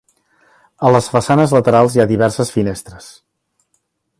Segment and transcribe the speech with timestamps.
[0.87, 3.11] A les façanes laterals hi ha diverses finestres.